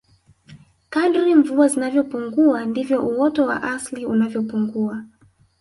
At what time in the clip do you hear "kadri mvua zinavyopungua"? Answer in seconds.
0.89-2.65